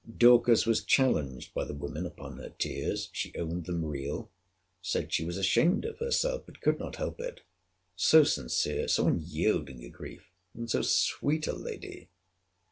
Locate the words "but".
6.47-6.59